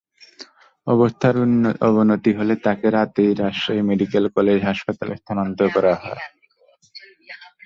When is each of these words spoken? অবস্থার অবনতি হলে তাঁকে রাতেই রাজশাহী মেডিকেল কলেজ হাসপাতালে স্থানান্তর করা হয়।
অবস্থার 0.87 1.35
অবনতি 1.87 2.31
হলে 2.39 2.53
তাঁকে 2.65 2.87
রাতেই 2.89 3.31
রাজশাহী 3.33 3.81
মেডিকেল 3.89 4.25
কলেজ 4.35 4.59
হাসপাতালে 4.69 5.13
স্থানান্তর 5.21 5.67
করা 5.75 5.93
হয়। 5.95 6.21